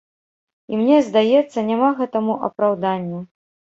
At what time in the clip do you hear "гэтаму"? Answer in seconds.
2.03-2.33